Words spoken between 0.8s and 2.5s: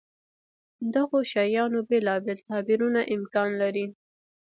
دغو شیانو بېلابېل